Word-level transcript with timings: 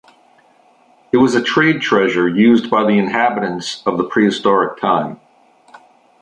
It 1.11 1.17
was 1.17 1.35
a 1.35 1.43
trade 1.43 1.79
treasure 1.79 2.27
used 2.27 2.71
by 2.71 2.81
the 2.81 2.97
inhabitants 2.97 3.83
of 3.85 3.99
the 3.99 4.03
prehistoric 4.03 4.79
time. 4.79 5.21